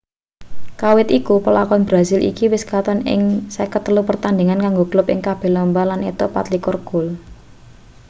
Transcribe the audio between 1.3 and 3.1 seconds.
pelakon brasil iki wis katon